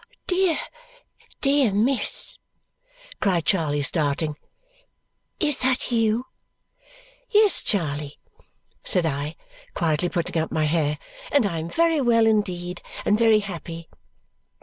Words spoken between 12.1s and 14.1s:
indeed, and very happy."